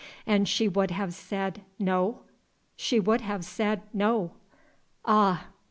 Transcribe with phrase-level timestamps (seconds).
[0.25, 2.23] "And she would have said, No?"
[2.75, 4.31] "She would have said, No."
[5.05, 5.49] "Ah!"